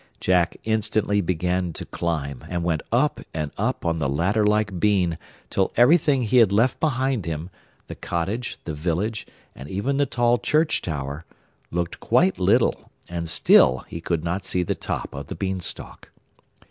Jack 0.19 0.57
instantly 0.63 1.21
began 1.21 1.73
to 1.73 1.85
climb, 1.85 2.43
and 2.49 2.63
went 2.63 2.81
up 2.91 3.19
and 3.35 3.51
up 3.55 3.85
on 3.85 3.97
the 3.97 4.09
ladder 4.09 4.43
like 4.43 4.79
bean 4.79 5.19
till 5.51 5.71
everything 5.77 6.23
he 6.23 6.37
had 6.37 6.51
left 6.51 6.79
behind 6.79 7.27
him—the 7.27 7.93
cottage, 7.93 8.57
the 8.65 8.73
village, 8.73 9.27
and 9.53 9.69
even 9.69 9.97
the 9.97 10.07
tall 10.07 10.39
church 10.39 10.81
tower—looked 10.81 11.99
quite 11.99 12.39
little, 12.39 12.89
and 13.07 13.29
still 13.29 13.85
he 13.89 14.01
could 14.01 14.23
not 14.23 14.43
see 14.43 14.63
the 14.63 14.73
top 14.73 15.13
of 15.13 15.27
the 15.27 15.35
Beanstalk. 15.35 16.09